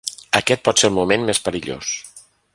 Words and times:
Aquest 0.39 0.63
pot 0.69 0.81
ser 0.83 0.89
el 0.91 0.95
moment 0.95 1.27
més 1.29 1.43
perillós. 1.49 1.93